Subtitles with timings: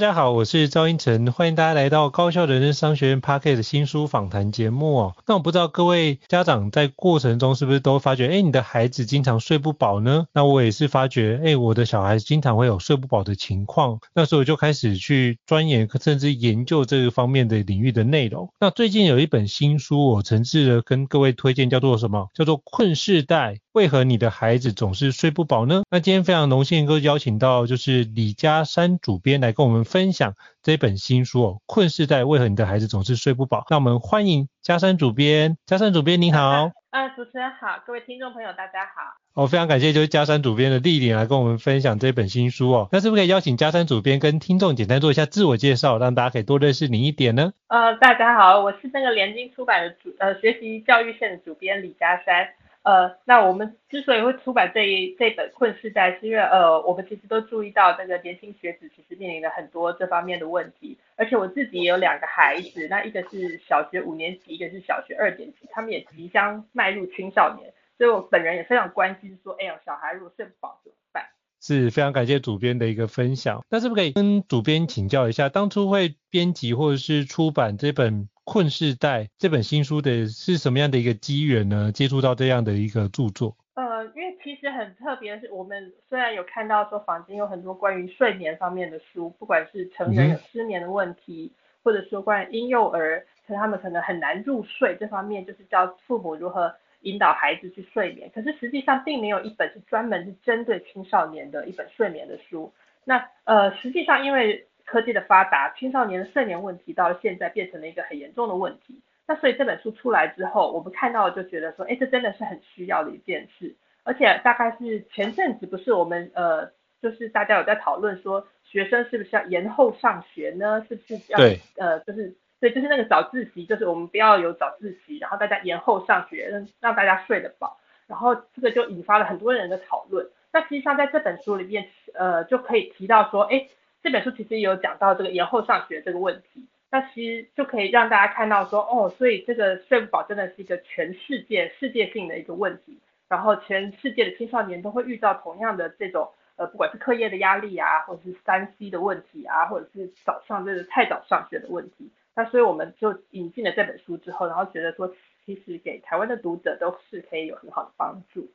[0.00, 5.14] 大家好，我是赵英成，欢迎大家来到高校人生商学院 Podcast 的新书访谈节目哦。
[5.26, 10.26] 那我不知道各位家长在过程中是不是都发觉，哎，你的孩子经常睡不饱呢？
[10.32, 14.00] 那我也是发觉，哎，我的小孩经常会有睡不饱的情况。
[14.14, 18.48] 那时候我就开始去钻研甚至研究这个方面的领域的内容。
[18.58, 22.30] 那最近有一本新书，我诚挚的跟各位推荐，叫做什么？
[22.32, 23.52] 叫做《困世代》。
[23.72, 25.82] 为何你的孩子总是睡不饱呢？
[25.90, 33.66] 那今天非常荣幸能够邀请到就是李家山主编来跟我们分享这本新书哦，《困世代》为何你的孩子总是睡不饱？
[33.70, 36.46] 那我们欢迎嘉山主编，嘉山主编您好。
[36.46, 39.18] 啊，啊，主持人好，各位听众朋友大家好。
[39.34, 42.88] 哦，非常感谢就是嘉山主编的莅临来跟我们分享这本新书哦。
[42.92, 47.52] 那是不是可以邀请嘉山主编跟听众简单做一下自我介绍，让大家可以多认识您一点呢？
[47.66, 52.46] 呃，大家好，我是那个联经出版的主呃学习教育线的主编李家珊。
[52.82, 71.24] 呃，那我们之所以会出版这一这本《困世代》，是因为呃，我们其实都注意到那个年轻学子其实面临了很多这方面的问题，而且我自己也有两个孩子，那一个是小学五年级，一个是小学二年级，他们也即将迈入青少年，所以我本人也非常关心说，哎呀，小孩如果睡不饱怎么办？
[71.60, 78.30] 是非常感谢主编的一个分享，那是不是可以跟主编请教一下，当初会编辑或者是出版这本？
[78.44, 81.92] 困世代这本新书的是什么样的一个机缘呢？
[81.92, 83.56] 接触到这样的一个著作？
[83.74, 98.30] 呃，因为其实很特别的是，我们虽然有看到说坊间有很多关于睡眠方面的书，不管是成人有失眠的问题，嗯、或者说关于婴幼儿，可他们可能很难入睡这方面，就是教父母如何引导孩子去睡眠。
[98.34, 102.72] 可是实际上并没有一本是专门是针对青少年的一本睡眠的书。
[103.04, 109.00] 那呃，实际上因为科技的发达，青少年的睡眠问题到现在变成了一个很严重的问题。
[109.28, 113.76] 那所以这本书出来之后，我们看到就觉得说，哎，这真的是很需要的一件事。
[114.02, 120.84] 而且大概是前阵子不是我们呃，就是大家有在讨论说，学生是不是要延后上学呢？
[120.88, 121.38] 是不是要
[121.76, 127.78] 呃，就是对，就是那个早自习，就是我们不要有早自习，然后大家延后上学，让让大家睡得饱。
[128.08, 130.28] 然后这个就引发了很多人的讨论。
[130.52, 133.68] 那实际上在这本书里面，呃，就可以提到说，哎。
[134.02, 158.50] 这本书其实也有讲到这个延后上学这个问题，那其实就可以让大家看到说，哦，所以这个睡不饱真的是一个全世界世界性的一个问题，然后全世界的青少年都会遇到同样的这种，呃，不管是课业的压力啊，或者是三 C 的问题啊，或者是早上这个太早上学的问题，那所以我们就引进了这本书之后，然后觉得说，其实给台湾的读者都是可以有很好的帮助。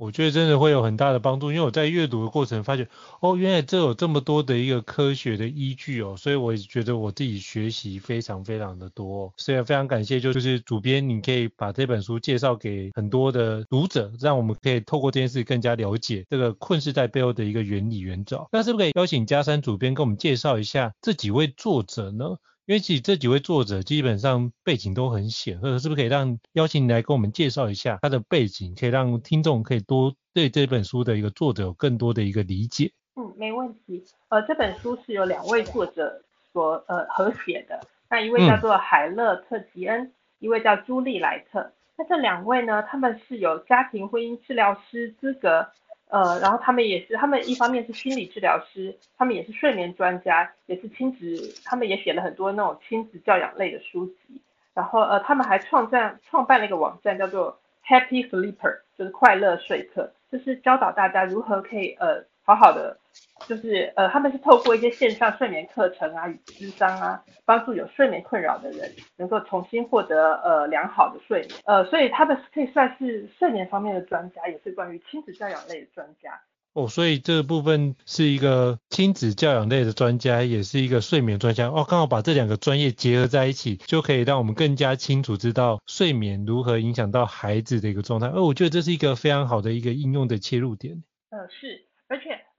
[0.00, 2.88] 我觉得真的会有很大的帮助，因为我在阅读的过程发觉，
[3.20, 18.46] 哦，原来这有这么多的一个科学的依据哦，所以我也觉得我自己学习非常非常的多，所以非常感谢，就是主编，你可以把这本书介绍给很多的读者，让我们可以透过这件事更加了解这个困世代背后的一个原理原则。
[18.52, 22.38] 那是不是可以邀请家珊主编跟我们介绍一下这几位作者呢？
[22.70, 32.92] 因为这几位作者基本上背景都很显赫，是不是可以让邀请你来跟我们介绍一下他的背景，可以让听众可以多对这本书的一个作者有更多的一个理解？
[33.16, 34.04] 嗯，没问题。
[34.28, 36.22] 呃，这本书是由两位作者
[36.52, 41.72] 所呃合写的，那一位叫做海勒特吉恩，嗯、一位叫朱莉莱特。
[41.98, 45.66] 那这两位呢，他们是有家庭婚姻治疗师资格，
[46.10, 54.42] 呃，然后他们也是，他们一方面是心理治疗师，他们也是睡眠专家，也是亲子，他们也写了很多那种亲子教养类的书籍。
[54.74, 62.24] 然后呃，他们还创办创办了一个网站，叫做 Happy Sleeper，就是快乐睡客，就是教导大家如何可以呃。
[62.50, 62.98] 好好的，
[63.46, 76.40] 就是呃，他们是透过一些线上睡眠课程啊与咨商啊，帮助有睡眠困扰的人能够重新获得呃良好的睡眠，呃，所以他们可以算是睡眠方面的专家，也是关于亲子教养类的专家。
[76.72, 81.68] 哦，所以这个部分是一个亲子教养类的专家，也是一个睡眠专家。
[81.68, 88.26] 哦，刚好把这两个专业结合在一起，就可以让我们更加清楚知道睡眠如何影响到孩子的一个状态。
[88.28, 91.04] 哦，我觉得这是一个非常好的一个应用的切入点。
[91.30, 91.89] 呃，是。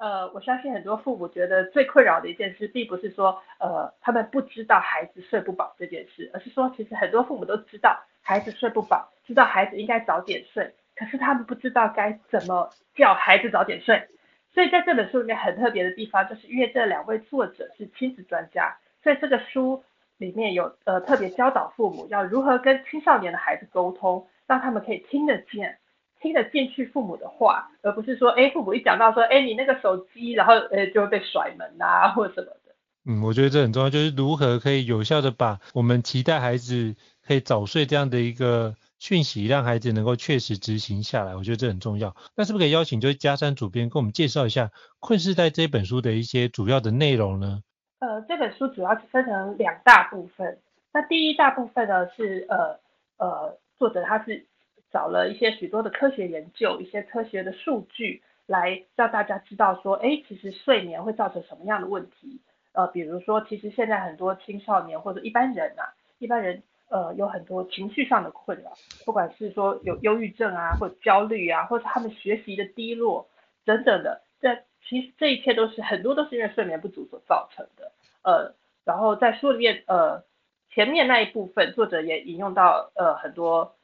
[0.02, 14.08] 呃，我相信很多父母觉得最困扰的一件事，并不是说，呃，他们不知道孩子睡不饱这件事，而是说，其实很多父母都知道孩子睡不饱，知道孩子应该早点睡，可是他们不知道该怎么叫孩子早点睡。
[14.52, 19.84] 所以在这本书里面很特别的地方，就是因为这两位作者是亲子专家，所以这个书
[20.18, 25.78] 里面有呃特别教导父母要如何跟青少年的孩子沟通，让他们可以听得见。
[26.22, 32.76] 听得进去父母的话，而不是说，哎，父母一讲到说，哎，你那个手机，然后，呃，就会被甩门啊， 或者什么的。
[33.06, 36.96] 嗯，我觉得这很重要，就是如何可以有效的把我们期待孩子
[37.26, 41.36] 可以早睡这样的一个讯息，让孩子能够确实执行下来。
[41.36, 42.16] 我觉得这很重要。
[42.36, 44.66] 那是不是可以邀请就是佳珊主编跟我们介绍一下
[45.00, 47.64] 《困世代》这本书的一些主要的内容呢？
[47.98, 50.60] 呃，这本书主要是分成两大部分。
[50.94, 52.80] 那第一大部分呢是，呃，
[53.18, 54.46] 呃，作者他是。
[54.92, 62.42] 找了一些许多的科学研究，一些科学的数据，来让大家知道说，哎，其实睡眠会造成什么样的问题？
[62.74, 68.74] 呃，比如说，其实现在很多青少年或者一般人啊，一般人呃有很多情绪上的困扰，
[69.06, 73.30] 不管是说有忧郁症啊，或者焦虑啊，或者他们学习的低落
[73.66, 74.56] 等等的，这
[74.88, 77.92] 其实这一切都是很多都是因为睡眠不足所造成的。
[78.24, 78.54] 呃，
[78.84, 80.24] 然后在书里面，呃，
[80.70, 83.76] 前面那一部分，作者也引用到呃很多。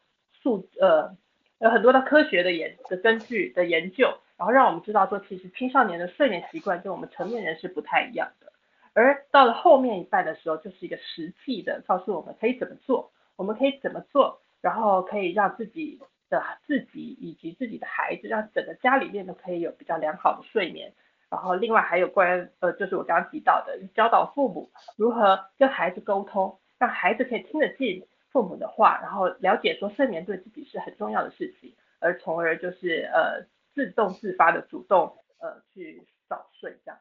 [0.48, 1.14] 数呃
[1.60, 8.54] 有很多的科学的研的根据的研究，然后让我们知道说，其实青少年的睡眠习惯跟我们成年人是不太一样的。
[8.94, 16.00] 而到了后面一半的时候，就是一个实际的告诉我们可以怎么做，我们可以怎么做，然后可以让自己
[16.30, 20.94] 的自己以及自己的孩子，让整个家里面都可以有比较良好的睡眠。
[21.30, 28.06] 然后另外还有关呃，就是我刚刚提到的，教导父母如何跟孩子沟通，让孩子可以听得进。
[28.32, 37.00] 父母的话，然后了解说睡眠对自己是很重要的事情，而从而就是呃自动自发的主动呃去早睡这样。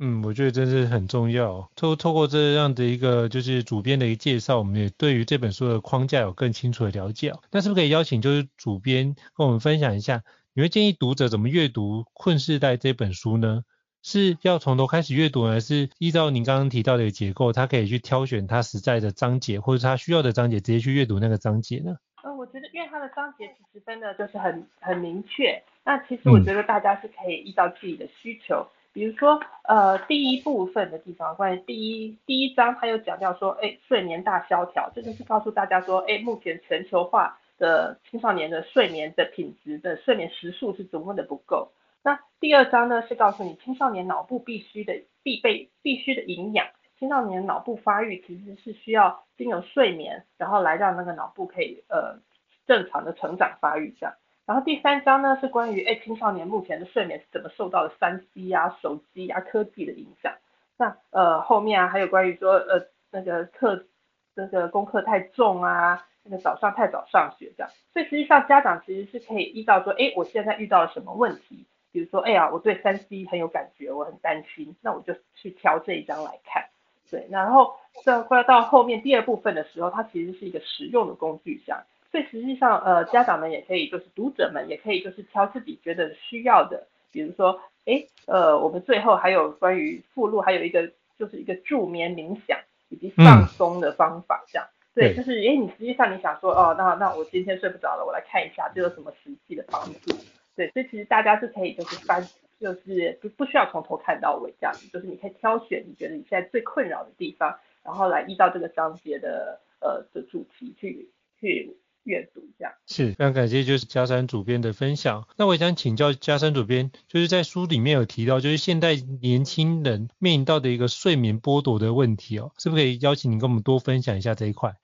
[0.00, 1.70] 嗯，我觉得真是很重要。
[1.76, 7.32] 透透过这样的一个就是主编的一个介绍，我们也对于这本书的框架有更清楚的了解。
[7.52, 13.62] 那是不是可以邀请就是主编跟我们分享一下，你会建议读者怎么阅读《困世代》这本书呢？
[14.04, 21.96] 是要从头开始阅读，还是依照您刚刚提到的结构，他可以去挑选他实在的章节，或者他需要的章节，直接去阅读那个章节呢？
[22.22, 41.72] 呃，我觉得因为它的章节其实分的就是很很明确，那其实我觉得大家是可以依照自己的需求，嗯、比如说呃第一部分的地方，关于第一第一章，它有讲到说，哎，睡眠大萧条，这就是告诉大家说，哎，目前全球化的青少年的睡眠的品质的睡眠时数是多么的不够。
[42.04, 44.92] 那第二章呢，是告诉你青少年脑部必须的
[45.22, 46.66] 必备必须的营养。
[46.98, 52.20] 青少年脑部发育其实是需要经由睡眠，然后来让那个脑部可以呃
[52.66, 54.14] 正常的成长发育这样。
[54.44, 60.34] 然后第三章呢，是关于哎青少年目前的睡眠是怎么受到了三 C 啊、手机啊、科技的影响。
[60.76, 63.86] 那呃后面啊还有关于说呃那个课
[64.34, 67.72] 那个功课太重啊，那个早上太早上学这样。
[67.94, 71.66] 所以实际上家长其实是可以依照说，哎我现在遇到了什么问题。
[71.94, 76.64] 比如说，哎呀，我对三 C 很有感觉，我很担心，那我就去挑这一张来看。
[77.08, 77.72] 对，然后
[78.02, 86.88] 这快要到后面第二部分的时候，它其实是一个实用的工具箱，所以实际上，呃，家长们也可以，就是读者们也可以，就是挑自己觉得需要的。
[87.12, 92.58] 比如说，哎，呃，我们最后还有关于附录，还有一个就是一个助眠冥想
[92.88, 94.66] 以及放松的方法，这样。
[94.66, 100.16] 嗯、对，就是，哎，你实际上你想说，哦，那那我今天睡不着了，我来看一下，这有什么实际的帮助？
[100.56, 102.26] 对，所以其实大家是可以就是翻，
[102.60, 112.72] 就是不不需要从头看到尾这样子，就是你可以挑选你觉得你现在最困扰的地方，然后来依照这个章节的呃的主题去去阅读这样。
[112.86, 115.26] 是，非常感谢就是加山主编的分享。
[115.36, 124.76] 那我也想请教加山主编，就是在书里面有提到，就是现代年轻人面临到的一个睡眠剥夺的问题哦，是不是可以邀请你跟我们多分享一下这一块？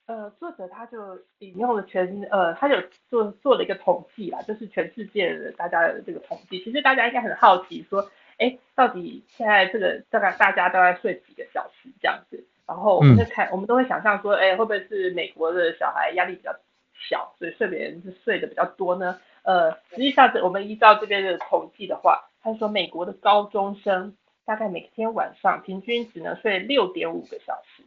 [0.67, 6.63] 他就引用了全呃，他有做做了一个统计啦，就是全世界的大家的这个统计。
[6.63, 12.43] 其实大家应该很好奇说，哎，到底现在这个大概大家都在睡几个小时这样子？
[12.67, 16.55] 然后我们就看，嗯、我们都会想象说，哎，会不会是美国的小孩压力比较
[16.93, 19.19] 小，所以睡眠是睡得比较多呢？
[19.43, 24.15] 呃，实际上是我们依照这边的统计的话，他说美国的高中生
[24.45, 27.83] 大概每天晚上平均只能睡六点五个小时，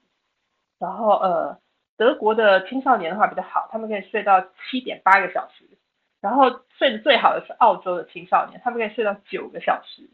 [0.78, 1.58] 然后呃。
[1.96, 5.64] 德国的青少年的话比较好，他们可以睡到七点八个小时，
[6.20, 10.08] 然后睡得最好的是澳洲的青少年，他们可以睡到九个小时。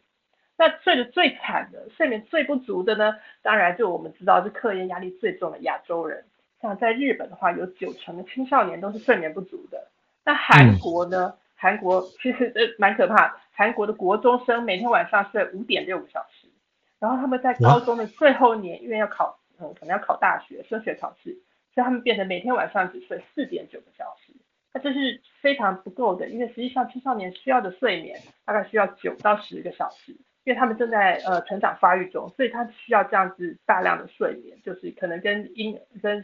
[0.57, 3.17] 那睡得最惨的、睡眠最不足的呢？
[3.41, 6.25] 当然就我们知道是课业压力最重的亚洲人，
[6.61, 9.89] 像在日本的话，有九成的青少年都是睡眠不足的。
[10.25, 11.35] 那韩国呢？
[11.57, 16.49] 韩国其实呃蛮可怕，韩国的国中生每天晚上睡五点六个小时，
[16.99, 21.39] 然后他们在高中的最后一年，因为要考，嗯，可能要考大学、升学考试。
[21.81, 24.35] 所以他们变成每天晚上只睡四点九个小时，
[24.75, 30.13] 那这是非常不够的，因为实际上青少年需要的睡眠大概需要九到十个小时，
[30.45, 36.23] 因为他们正在呃成长发育中，所以他需要这样子大量的睡眠，就是可能跟婴跟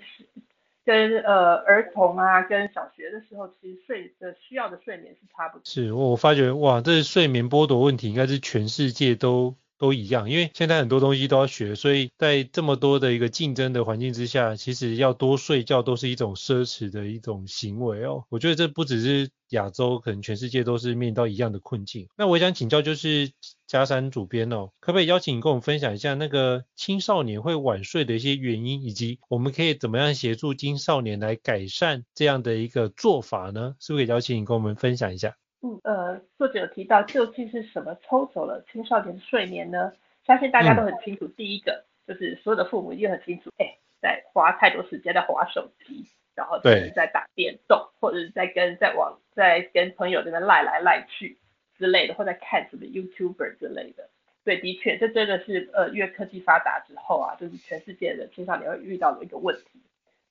[0.84, 5.62] 跟呃儿童啊跟小学的时候其实睡的需要的睡眠是差不多。
[5.64, 9.54] 是，我发觉哇，这是睡眠剥夺问题，应该是全世界都。
[9.78, 18.24] 都一样，因为现在很多东西都要学，所以在这么多的一个竞争的环境之下，其实要多睡觉都是一种奢侈的一种行为哦。
[18.28, 22.08] 我觉得这不只是亚洲，可能全世界都是面临到一样的困境。
[22.16, 23.30] 那我想请教，就是
[23.66, 33.74] 佳珊主编哦，可不可以邀请你跟我们分享一下那个青少年会晚睡的一些原因，以及我们可以怎么样协助青少年来改善这样的一个做法呢？
[33.78, 35.36] 是不可以邀请你跟我们分享一下？
[35.66, 39.92] 嗯，呃，作者有提到究竟是什么抽走了青少年的睡眠呢？
[40.24, 41.24] 相信大家都很清楚。
[41.26, 46.06] 嗯、第一个就是所有的父母一定很清楚，哎，在花太多时间在划手机，
[46.36, 51.36] 然后就是在打电动，或者是在跟在网在跟朋友这边赖来赖去
[51.76, 54.08] 之类的，或者在看什么 YouTuber 之类的。
[54.44, 59.80] 对，的确，这真的是呃，越科技发达之后啊，就是全世界的青少年会遇到的一个问题。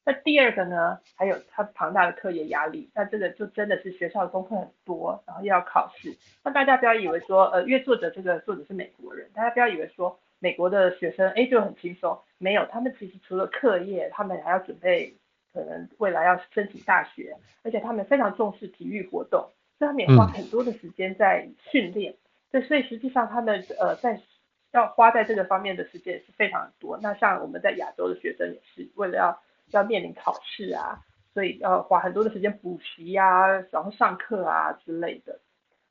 [0.07, 6.15] 那第二个呢，还有他庞大的课业压力，那这个就真的是学校的功课很多，然后又要考试。
[6.43, 15.15] 那大家不要以为说，呃，因为作者这个作者是美国人，大家不要以为说美国的学生哎就很轻松，没有，他们其实除了课业，他们还要准备
[15.51, 22.13] 可能未来要申请大学，而且他们非常重视体育活动，所以他们也花很多的时间在训练。
[22.51, 24.21] 对、嗯，所以实际上他们呃在
[24.71, 26.99] 要花在这个方面的时间也是非常多。
[27.01, 29.41] 那像我们在亚洲的学生也是为了要。
[29.71, 30.99] 要面临考试啊，
[31.33, 35.39] 所以要花很多的时间补习啊，然后上课啊之类的。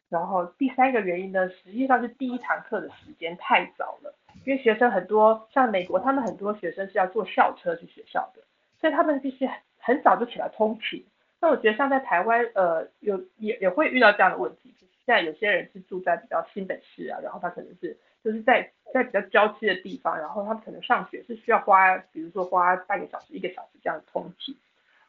[0.09, 4.15] 然后第三个原因呢，实际上是第一堂课的时间太早了，
[4.45, 8.43] 因为学生很多，像美国他们很多学生是要坐校车去学校的，
[8.81, 11.05] 所以他们必须很早就起来通勤。
[11.41, 14.73] 那我觉得像在台湾，呃，有也也会遇到这样的问题。
[14.81, 24.57] 就是现在有些人是住在比较新北市啊，然后他可能是就是在在比较郊区的地方，然后他们可能上学是需要花，比如说花半个小时、一个小时这样通勤。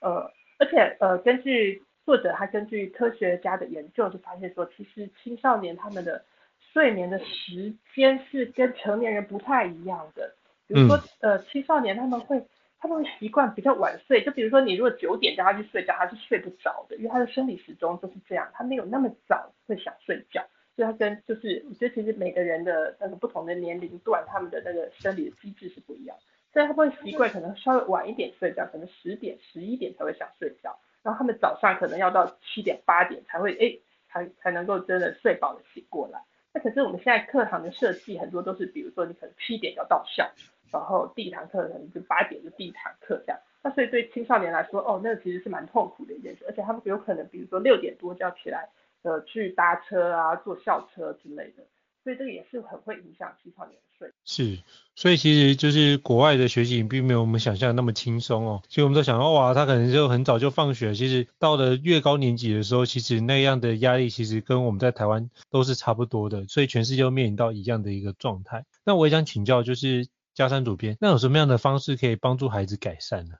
[0.01, 6.25] 呃，而且呃，根据作者他根据科学家的研究就发现说，其实青少年他们的
[6.73, 10.33] 睡眠的时间是跟成年人不太一样的。
[10.67, 12.45] 比如说呃，青少年他们会。
[12.77, 20.45] 他们会习惯比较晚睡，就比如说你如果九点叫他去睡觉，他是睡不着的，因为他的生理时钟就是这样，他没有那么早会想睡觉，
[20.75, 26.17] 所以他跟就是我觉得其实每个人的那个不同的年龄段，他们的那个生理的机制是不一样，
[26.51, 33.79] 所以他们会习惯可能稍微晚一点睡觉，可能十点、十一点才会想睡觉，然后他们早上可能要到七点、八点才会哎
[34.09, 36.21] 才才能够真的睡饱的醒过来。
[36.53, 40.29] 那可是我们现在课堂的设计很多都是，比如说你可能七点要到校。
[40.71, 48.67] 然后第一堂课可能就八点就第一堂课这样，那所以对青少年来说，哦，那个其实是蛮痛苦的一件事，而且他们有可能比如说六点多就要起来，
[49.05, 51.63] 呃，去搭车啊，坐校车之类的，
[52.03, 54.11] 所以这个也是很会影响青少年的睡。
[54.25, 54.57] 是，
[54.95, 68.65] 所以其实就是国外的学习并没有我们想象的那么轻松哦，其实我们都想到哇，他可能就很早就放学，其实到了越高年级的时候，其实那样的压力其实跟我们在台湾都是差不多的，所以全世界都面临到一样的一个状态。
[68.83, 70.07] 那我也想请教就是。
[70.35, 73.35] 嘉山主编，那有什么样的方式可以帮助孩子改善呢？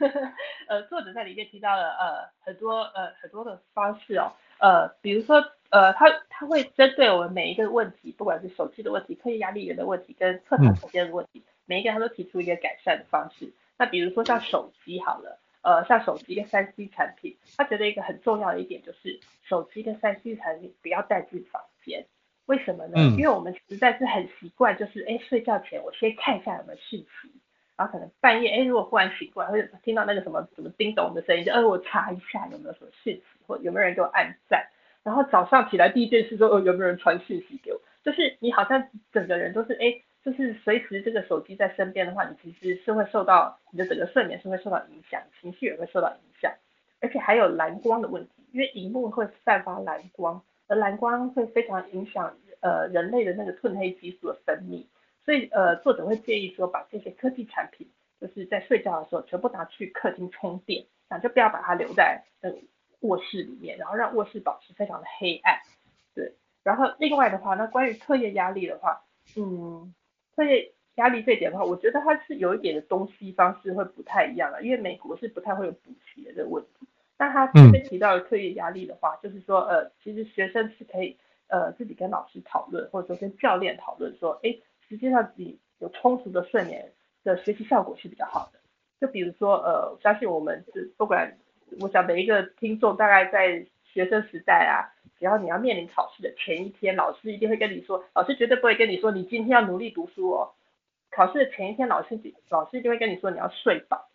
[0.70, 13.52] 呃，作者在里面提到了呃很多呃很多的方式哦，呃，比如说呃他他会针对我们每一个问题，不管是手机的问题、课业压力源的问题跟课堂时间的问题，嗯、每一个他都提出一个改善的方式。
[13.78, 22.06] 那比如说像手机好了，呃，像手机跟三 C 产品，他觉得一个很重要的一点就是手机跟三 C 产品不要带进房间。
[22.46, 22.94] 为什么呢？
[22.96, 27.30] 嗯、因为我们实在是很习惯，就是哎睡觉前我先看一下有没有讯息，
[27.80, 34.66] 然后可能半夜，哎，如果忽然醒过来，会听到那个什么什么叮咚的声音，就，哎，我查一下有没有什么讯息，或有没有人给我按赞。
[35.02, 37.80] 然后早上起来第一件事说，哦，有没有人传讯息给我？
[38.04, 46.52] 就是你好像整个人都是，哎，就是随时这个手机在身边的话，你其实是会受到你的整个睡眠是会受到影响，情绪也会受到影响，
[47.00, 54.84] 而且还有蓝光的问题，因为荧幕会散发蓝光，而蓝光会非常影响呃人类的那个褪黑激素的分泌。
[55.24, 57.86] 所以，呃，作者会建议说，把这些科技产品，
[58.20, 62.50] 就是在睡觉的时候，全部拿去客厅充电，啊，就不要把它留在呃
[63.00, 65.60] 卧室里面，然后让卧室保持非常的黑暗。
[66.14, 66.32] 对，
[66.64, 69.04] 然后另外的话，那关于课业压力的话，
[69.36, 69.94] 嗯，
[70.34, 76.86] 课业压力这点的话，我觉得它是有一点的东西方式会不太一样的，因为美国是不太会有补习的这个问题。
[77.18, 84.56] 那他这边提到的课业压力的话，就是说，呃，其实学生是可以，呃，自己跟老师讨论，或者说跟教练讨论说，哎。
[84.90, 86.90] 实际上，你有充足的睡眠
[87.22, 88.58] 的学习效果是比较好的。
[89.00, 91.38] 就比如说，呃，相信我们是不管，
[91.78, 100.50] 我想每一个听众大概在学生时代啊，只要你要面临考试的前一天，老师一定会跟你说，老师绝对不会跟你说你今天要努力读书哦。
[101.12, 102.18] 考试的前一天，老师
[102.48, 104.08] 老师一定会跟你说你要睡饱，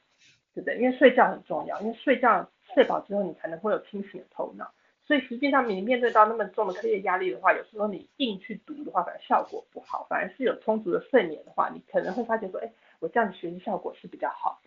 [0.53, 0.77] 对不对？
[0.77, 4.73] 因为睡觉很重要，因为睡觉睡饱之后，你才能会有清醒的头脑。
[5.05, 10.07] 所以实际上，你面对到那么重的课业压力的话，有时候你硬去读的话，反而效果不好。
[10.09, 14.59] 反而是有充足的睡眠的话，你可能会发觉说，哎，我这样子学习效果是比较好。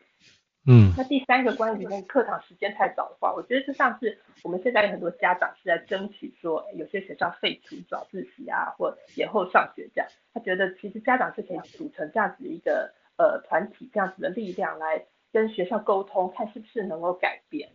[0.64, 0.92] 嗯。
[0.96, 10.08] 那第三个关于那个课堂时间太早的话，我觉得就像是我们现在有很多家长是在争取说，有些学校废除早自习啊，或延后上学这样。
[10.32, 17.70] 他觉得其实家长是可以组成这样子一个呃团体，这样子的力量来跟学校沟通，看是不是能够改变。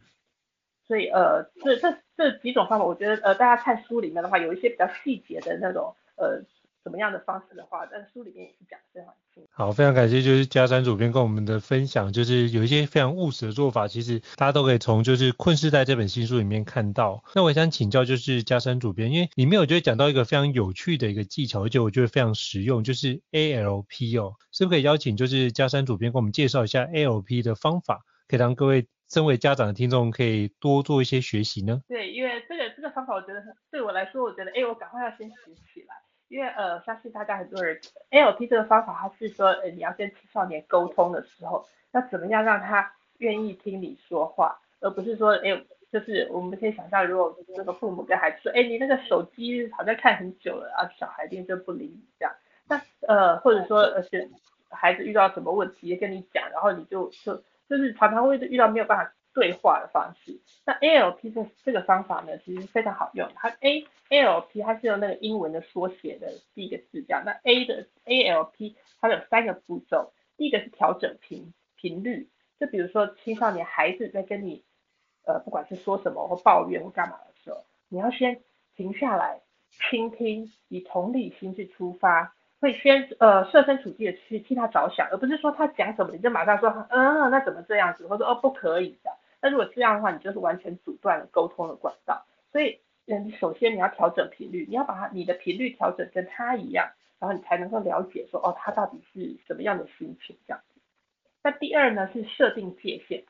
[0.93, 6.43] 所以呃，这这这几种方法，我觉得呃，大家看书里面的话，有一些比较细节的那种呃，
[6.83, 9.50] 什么样的方式的话，但书里面也是讲得非常清楚。
[9.53, 17.23] 好，非常感谢就是加山主编跟我们的分享，就是有一些非常务实的做法，其实大家都可以从就是《困世代》这本新书里面看到。
[17.33, 28.85] 那我想请教就是加山主编，因为里面我觉得讲到一个非常有趣的一个技巧，而且我觉得非常实用，就是 ALP 哦，是不是可以邀请就是加山主编跟我们介绍一下 ALP 的方法，可以让各位。
[29.09, 31.81] 身为家长的听众可以多做一些学习呢？
[31.87, 35.35] 对，因为这个这个方法，我觉得对我来说，我觉得，哎，我赶快要先学
[35.74, 35.96] 起来。
[36.29, 52.33] 因为呃，相信大家很多人，LP 这个方法，它是说，呃，你要跟青少年沟通的时候，要怎么样让他愿意听你说话，而不是说，哎，就是我们可以想象，如果这个父母跟孩子说，哎，你那个手机好像看很久了啊，小孩子就不理你这样。
[52.68, 54.27] 那呃，或者说，而且
[54.72, 57.44] 孩子遇到什么问题跟你讲，然后你就就。
[57.75, 60.40] 就是常常会遇到没有办法对话的方式。
[60.64, 63.27] 那 ALP 这这个方法呢，其实非常好用。
[63.33, 67.24] 它 A L P 它是用那个英文的缩写的第一个字这样。
[67.25, 70.14] 那 A 的 ALP 它有三个步骤。
[70.38, 74.64] 第一个是调整频频率，就比如说青少年孩子在跟你
[75.25, 78.40] 呃不管是说什么或抱怨或干嘛的时候，你要先
[78.75, 79.42] 停下来
[79.90, 82.36] 倾听，以同理心去出发。
[82.63, 89.11] 会先呃设身处地的去替他着想，而不是说他讲什么你就马上说嗯，那怎么这样子，或者哦不可以的。
[89.41, 92.25] 那如果这样的话，你就是完全阻断了沟通的管道。
[92.53, 100.79] 所以嗯，首先你要调整频率，你要把他你的频率调整跟他一样，然后你才能够了解说哦他到底是什么样的心情这样子。
[101.43, 103.25] 那第二呢是设定界限，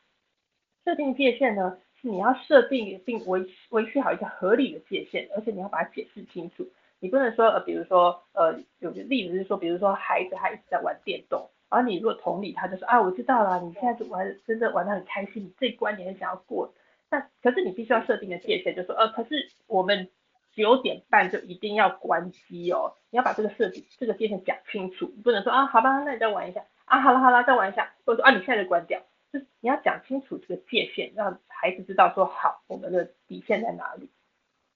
[0.85, 6.67] 设定界限呢是你要设定并维维系好一个合理的界限，而且你要把它解释清楚。
[7.03, 16.73] 你不能说呃，比如说呃，有个例子是说，比如说孩子他一直在玩电动，然后你如果同理他就说啊，我知道了，你现在就玩真的玩得很开心，这一关你很想要过，
[17.09, 20.07] 那可是你必须要设定的界限，就说呃，可是我们
[20.53, 29.01] 九点半就一定要关机哦，你要把这个设计这个界限讲清楚，不能说啊，好吧，那你再玩一下啊，好了好了，再玩一下，或者说啊，你现在就关掉，
[29.33, 34.09] 就是你要讲清楚这个界限，让孩子知道说好，我们的底线在哪里。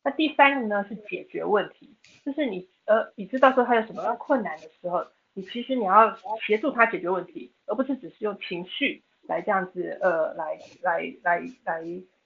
[0.08, 1.94] 那第三个呢是解决问题，
[2.26, 11.84] 就是你呃，你知道说他有什么困难的时候，你其实你要协助他解决问题，而不是只是用情绪来这样子呃来来来来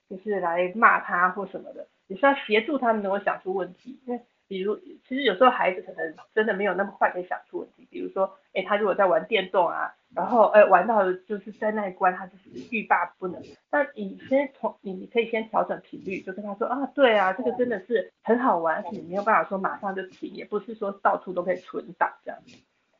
[0.08, 4.20] 就是来骂他或什么的，你是要协助他们能够想出问题，因为。
[4.48, 4.76] 比如，
[5.08, 7.88] 其实有时候孩子可能真的没有那么快可以想出问题。
[7.90, 13.42] 比如说，哎，他如果在玩电动啊，然后哎玩到就是在那一关他就是欲罢不能。
[13.70, 22.56] 那你先从你你可以先调整频率，就跟他说啊，对啊，这个真的是很好玩，你没有办法说马上就停，也不是说到处都可以存档这样子。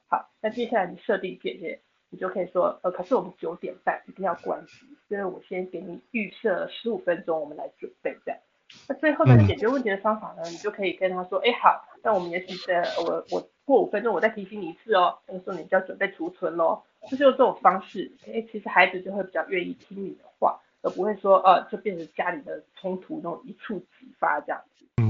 [0.09, 8.40] 好，那接下来你设定界限，你就可以说，呃，可是我们九点半一定要关机，所以我先给你预设十五分钟，我们来准备这样。
[8.88, 16.83] 那最后呢，解决问题的方法呢，你就可以跟他说，哎，好，那我们也许在我我过五分钟我再提醒你一次哦，那个时候你就要准备储存喽。
[17.11, 24.62] 就是用这种方式，哎，其实孩子就会比较愿意听你的话，而不会说呃，就变成家里的冲突那种一触即发这样。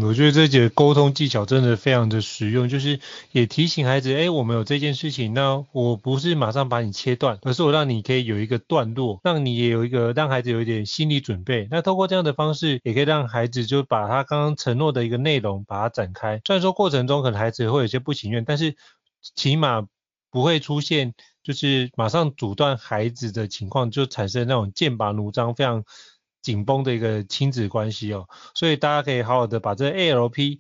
[0.04, 11.68] 我觉得这节沟通技巧真的非常的实用，就是也提醒孩子，哎，我们有这件事情，那我不是马上把你切断，而是我让你可以有一个段落，让你也有一个让孩子有一点心理准备。
[11.70, 16.40] 那透过这样的方式，也可以让孩子就把他刚刚承诺的一个内容把它展开。
[16.44, 18.76] 虽然说过程中可能孩子会有些不情愿，但是
[19.34, 19.86] 起码
[20.30, 21.14] 不会出现。
[21.44, 25.82] 就是马上阻断孩子的情况，就产生那种剑拔弩张、非常
[26.42, 28.28] 紧绷的一个亲子关系哦。
[28.54, 30.58] 所以大家可以好好的把这 ALP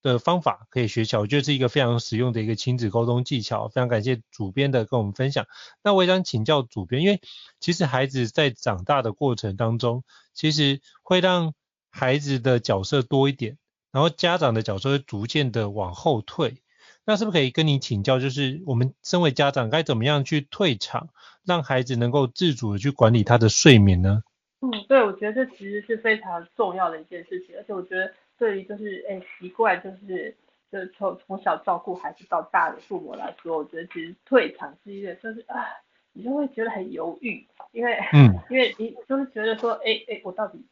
[0.00, 3.66] 的方法可以学起来，我觉得是一个非常实用的一个亲子沟通技巧。
[3.66, 5.46] 非常感谢主编的跟我们分享。
[5.82, 7.20] 那我也想请教主编，因为
[7.58, 11.52] 其实孩子在长大的过程当中，其实会让
[11.90, 13.58] 孩子的角色多一点，
[13.90, 16.62] 然后家长的角色会逐渐的往后退。
[17.04, 21.08] 那是不是可以跟你请教，就是我们身为家长该怎么样去退场，
[21.42, 24.22] 让孩子能够自主的去管理他的睡眠呢？
[24.60, 30.34] 嗯，对，我觉得这其实是非常重要的一件事情，而且我觉得对于就是哎习惯就是
[30.70, 35.64] 就是从从小照顾孩子到大的父母来说，我觉得其实退场是一个就是啊，
[36.12, 40.66] 你就会觉得很犹豫，因为嗯， 因为你就是觉得说哎哎，我到底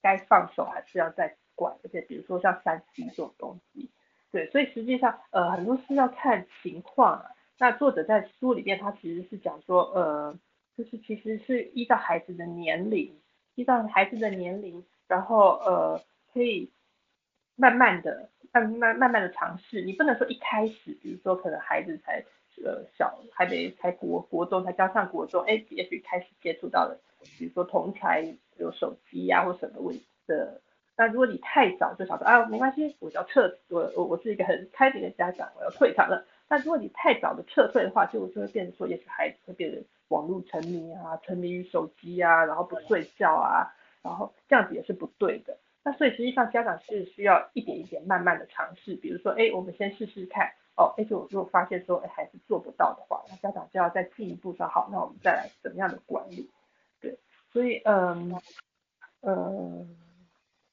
[0.00, 1.76] 该放手还是要再管？
[1.82, 3.90] 而且比如说像三 C 这种东西。
[4.30, 7.26] 对，所以实际上，呃，很多是要看情况啊。
[7.58, 10.34] 那作者在书里面，他其实是讲说，呃，
[10.74, 13.14] 就是其实是依照孩子的年龄，
[13.54, 16.70] 依照孩子的年龄，然后呃，可以
[17.56, 19.82] 慢慢的、慢慢、慢慢的尝试。
[19.82, 22.24] 你不能说一开始，比如说可能孩子才
[22.64, 26.98] 呃小，还没才国国中，才刚上国中，哎，也许开始接触到了，
[27.38, 30.60] 比如说同才有手机呀、啊、或什么问题的。
[30.94, 36.26] 那如果你太早就想说啊，没关系，我要撤，我我我是一个很开明的家长，我要退场了。
[36.48, 45.58] 那如果你太早的撤退的话，就就会变成说，也许孩子会变得网络沉迷啊，沉迷于手机啊，然后不睡觉啊，然后这样子也是不对的。
[45.82, 56.48] 那所以实际上家长是需要一点一点慢慢的尝试，比如说，哎，我们先试试看，哦，哎，就如果发现说，哎，孩子做不到的话，那家长就要再进一步说，好，那我们再来怎么样的管理？
[57.00, 57.18] 对，
[57.52, 58.40] 所以，嗯，
[59.22, 59.96] 嗯。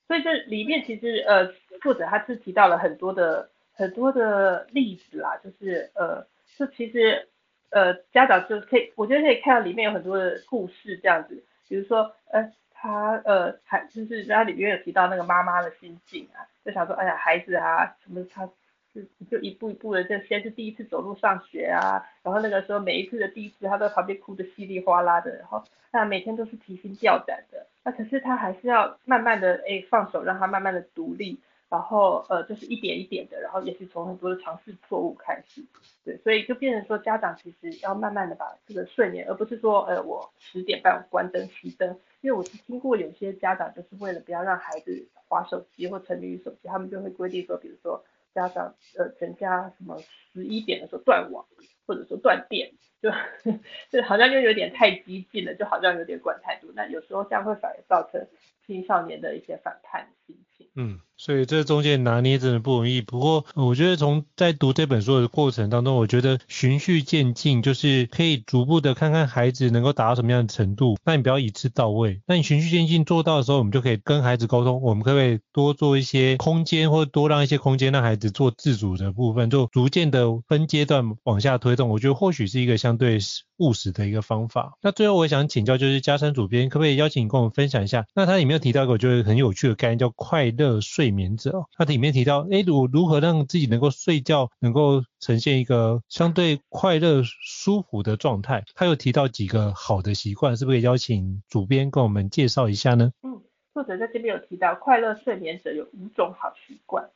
[0.08, 6.26] 所以这里面其实呃，作者他是提到了很多的很多的例子啦，就是呃，
[6.58, 7.30] 就其实
[7.72, 18.50] 呃，家长就可以，我觉得可以看到里面有很多的故事这样子，比如说呃，他呃还就是他里面有提到那个妈妈的心境啊，就想说哎呀孩子啊什么他
[18.94, 27.68] 就就一步一步的，就先是第一次走路上学啊，然后那个时候每一次的第一次他都在旁边哭得稀里哗啦的，然后那每天都是提心吊胆的。
[27.84, 35.64] 那可是他还是要慢慢的哎放手，让他慢慢的独立，然后呃就是一点一点的，然后也是从很多的尝试错误开始，
[36.04, 48.04] 对，所以就变成说家长其实要慢慢的把这个睡眠，而不是说呃我十点半关灯熄灯，因为我是听过有些家长就是为了不要让孩子划手机或沉迷于手机，他们就会规定说，比如说
[48.34, 50.02] 家长呃全家什么
[50.34, 51.46] 十一点的时候断网，
[51.86, 52.72] 或者说断电。
[53.02, 53.10] 就
[53.90, 58.28] 就好像就有点太激进了，就好像有点管太多，那有时候这样会反而造成
[58.68, 60.68] 青少年的一些反叛心情。
[60.76, 61.00] 嗯。
[61.20, 63.02] 所以这中间拿捏真的不容易。
[63.02, 70.98] 不过我觉得从在读这本书的过程当中，我觉得循序渐进，就是可以逐步的看看孩子能够达到什么样的程度。
[71.04, 72.22] 那你不要一次到位。
[72.26, 81.90] 那你循序渐进做到的时候，我们就可以跟孩子沟通，我们可不可以多做一些空间，或多让一些空间让孩子做自主的部分，就逐渐的分阶段往下推动。
[81.90, 83.20] 我觉得或许是一个相对
[83.58, 84.78] 务实的一个方法。
[84.82, 88.06] 那最后我想请教，就是嘉珊主编，可不可以邀请你跟我们分享一下？
[88.16, 91.09] 那他里面有提到一个我觉得很有趣的概念，叫快乐睡。
[91.10, 98.64] 睡眠者，它里面提到，哎，如如何让自己能够睡觉，能够呈现一个相对快乐、舒服的状态。
[98.76, 103.12] 他又提到几个好的习惯，是不是可以邀请主编跟我们介绍一下呢？
[103.24, 103.42] 嗯，
[103.74, 107.10] 作者在这边有提到，快乐睡眠者有五种好习惯。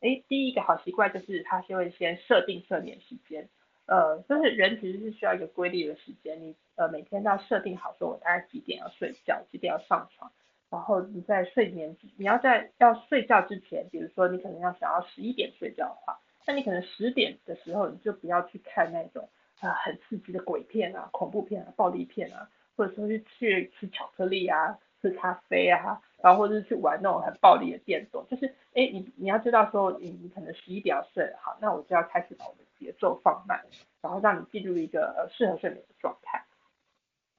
[0.00, 3.48] 哎，第一个好习惯就是他先会先设定睡眠时间，
[3.86, 10.30] 呃，就是人其实是需要一个规律的时间，你呃每天都要设定好，说我大概几点要睡觉，几点要上床。
[10.70, 19.28] 然后你在睡眠，你要在要睡觉之前，比如说你可能要想要十一点睡觉的话，那你可能十点的时候你就不要去看那种
[19.60, 33.64] 啊很刺激的鬼片啊、恐怖片啊、暴力片啊，或者说是去吃巧克力啊、喝咖啡啊，然后或者是去玩那种很暴力的电动，就是哎你你要知道说你你可能十一点要睡，好，那我就要开始把我的节奏放慢，
[34.02, 36.44] 然后让你进入一个呃适合睡眠的状态。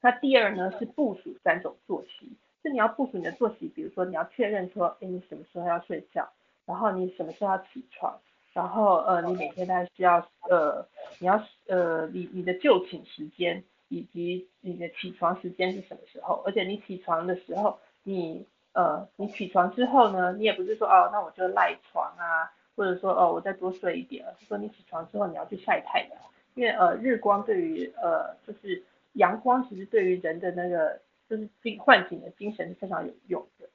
[0.01, 2.35] 那第二呢是部署三种作息。
[2.61, 6.29] 是你要部署你的作息，比如说你要确认说，哎，你什么时候要睡觉，
[6.65, 8.19] 然后你什么时候要起床，
[8.53, 10.85] 然后呃，你每天大概需要呃，
[11.19, 16.43] 你要呃，你你的就寝时间以及你的起床时间是什么时候？
[16.45, 26.11] 而且你起床的时候，你呃，你起床之后呢，你也不是说哦，那我就赖床啊，或者说哦，我再多睡一点，而是说你起床之后你要去晒太阳，
[26.55, 33.69] 因为呃，日光对于呃，就是阳光其实对于人的那个就是精唤醒的精神是非常有用的。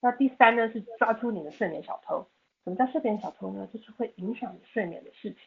[0.00, 2.26] 那第三呢是抓出你的睡眠小偷。
[2.64, 3.66] 什么叫睡眠小偷呢？
[3.72, 5.38] 就是会影响你睡眠的事情。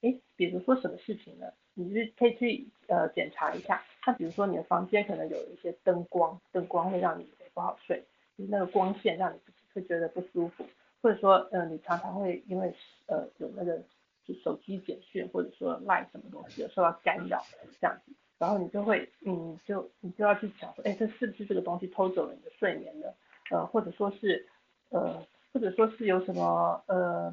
[0.00, 1.52] 诶，比如说什么事情呢？
[1.74, 3.82] 你是可以去呃检查一下。
[4.06, 8.04] 那比如说你的房间可能有一些灯光，灯光会让你不好睡，
[8.36, 9.38] 就是那个光线让你
[9.74, 10.66] 会觉得不舒服，
[11.00, 12.74] 或者说呃你常常会因为
[13.06, 13.82] 呃有那个
[14.24, 17.42] 就手机简讯或者说赖什么东西有受到干扰
[17.80, 23.06] 这样子，然后你就会嗯就你就要去想说，诶，这是不是这个东西偷走了你的睡眠呢？
[23.50, 24.46] 呃或者说是
[24.90, 25.24] 呃。
[25.54, 27.30] 或者说是有什么呃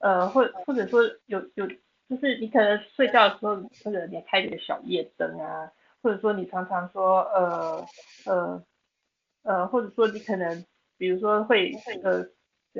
[0.00, 1.68] 呃，或或者说有有，
[2.10, 5.70] 就是你可能睡觉的时候，或者你开一个小夜灯啊，
[6.02, 7.86] 或者说你常常说呃
[8.26, 8.64] 呃
[9.44, 10.64] 呃，或者说你可能
[10.96, 12.26] 比如说会呃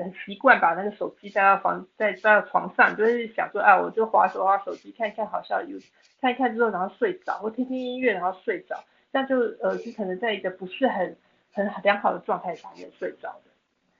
[0.03, 5.77] 很习惯把那个手机带到房带带到床上，就是想说啊，我就滑手啊手机看一看，好像有
[6.21, 11.17] 看一看之后然后睡着，或听听音乐然后睡着，这样就呃就可能在一个不是很
[11.51, 13.51] 很良好的状态下面睡着的。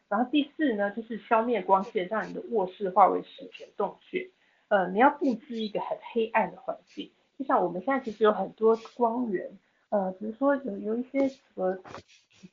[0.07, 4.29] 然后第四呢，就是消灭光线，让你的卧室化为史前洞穴。
[4.67, 9.57] 呃，你要布置一个很黑暗的环境，就像我们现在其实有很多光源，
[9.89, 11.77] 呃，比如说有有一些什么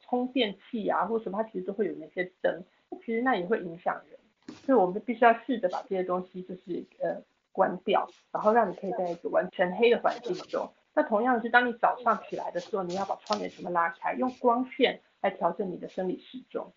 [0.01, 2.63] 充电器啊，或什么，它其实都会有那些灯，
[3.05, 4.18] 其实那也会影响人，
[4.64, 7.22] 所以我们必须要试着把这些东西就是呃
[7.53, 10.72] 关掉，然后让你可以在一个完全黑的环境中。
[10.94, 16.72] 那同样是当你早上起来的时候，你要把窗帘全部拉开，用光线来调整你的生理时钟。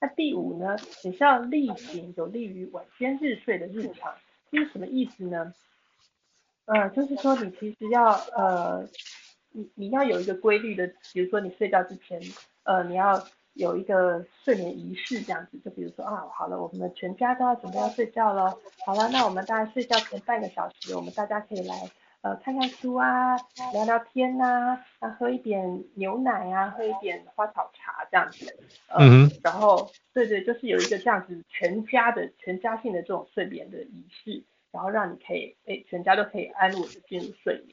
[0.00, 4.14] 那第五呢，你是要例行有利于晚间日睡的日常，
[4.50, 5.52] 这是什么意思呢？
[6.66, 8.88] 呃，就是说你其实要呃，
[9.50, 12.20] 你你要有一个规律的，比如说你睡觉之前，
[12.62, 13.18] 呃，你要
[13.58, 21.74] 有一个睡眠仪式这样子，就比如说啊，好了，我们全家都要准备要睡觉了，好了，那我们大家睡觉前半个小时，我们大家可以来。
[22.20, 23.36] 呃，看看书啊，
[23.72, 34.42] 聊聊天呐、啊，啊，喝一点牛奶啊，喝一点花草茶这样子，呃、嗯，然后对对，就是有一个这样子全家的全家性的这种睡眠的仪式，
[34.72, 37.68] 然后让你可以，哎，全家都可以安稳的进入睡眠。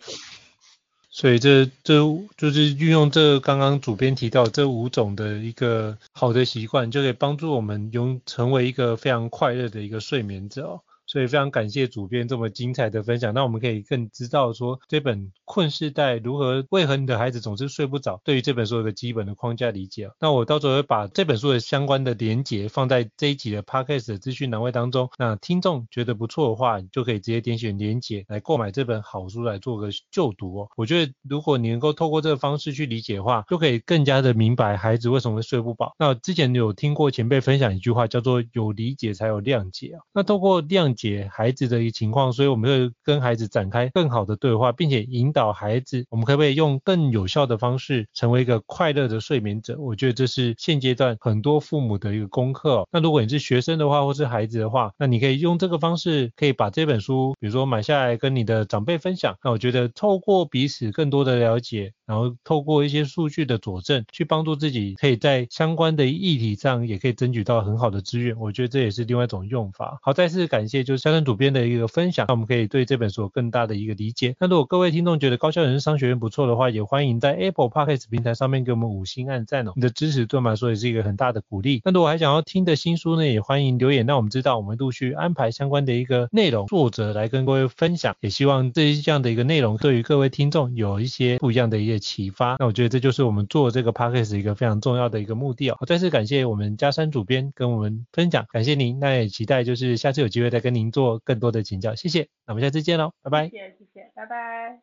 [1.18, 2.02] 所以这这
[2.36, 10.82] 就是运用这刚刚主编提到这五种的一个好的习惯，就可以帮助我们拥成为一个非常快乐的一个睡眠者哦。
[11.16, 20.10] 所以非常感谢主编这么精彩的分享，那我们可以更知道说这本《困世代》如何为何你的孩子总是睡不着，对于这本书有个基本的框架理解。
[20.20, 30.68] 那我到时候会把这本书的相关的连结放在这一集的 Podcast 的资讯栏位当中，那听众觉得不错的话，就可以直接点选连结来购买这本好书来做个就读哦。
[30.76, 35.96] 我觉得如果你能够透过这个方式去理解的话，就可以更加的明白孩子为什么会睡不饱。
[35.98, 40.04] 那之前有听过前辈分享一句话，叫做有理解才有谅解啊。
[40.12, 41.05] 那透过谅解。
[41.06, 49.78] 解孩子的一个情况，所以我们会跟孩子展开更好的对话，并且引导孩子，我们可不可以用更有效的方式成为一个快乐的睡眠者？
[49.80, 52.88] 我觉得这是现阶段很多父母的一个功课。
[52.92, 59.36] 那如果你是学生的话，或是孩子的话，那你可以用这个方式，可以把这本书，比如说买下来跟你的长辈分享。
[59.44, 68.36] 那我觉得透过彼此更多的了解，然后透过一些数据的佐证，去帮助自己可以在相关的议题上也可以争取到很好的资源。
[68.40, 70.00] 我觉得这也是另外一种用法。
[70.02, 70.85] 好，再次感谢。
[70.86, 74.36] 就是嘉诚主编的一个分享，那我们可以对这本书有更大的一个理解。
[74.40, 79.74] 那如果各位听众觉得高效人商学院不错的话，也欢迎在 Apple Podcast 平台上面给我们五星按赞哦。
[79.76, 81.82] 你的支持对我们来说也是一个很大的鼓励。
[81.84, 88.16] 那如果还想要听的新书呢，也欢迎留言，让我们知道，我们陆续安排相关的一个内容，作者来跟各位分享。
[88.22, 92.58] 也希望这这样的一个内容对于各位听众有一些不一样的一个启发。
[92.60, 95.78] 那我觉得这就是我们做这个 Podcast 一个非常重要的一个目的哦。
[95.88, 99.00] 再次感谢我们嘉山主编跟我们分享，感谢您。
[99.00, 103.48] 那也期待就是下次有机会再跟您做更多的请教，谢谢，那我们下次见喽，拜拜。
[103.48, 104.80] 谢谢，谢谢，拜拜。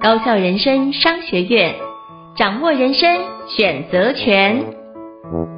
[0.00, 1.74] 高校人生商学院，
[2.36, 3.10] 掌握人生
[3.48, 5.57] 选择权。